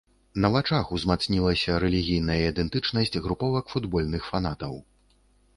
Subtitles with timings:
[0.43, 4.73] На вачах узмацнілася рэлігійная ідэнтычнасць груповак футбольных фанатаў.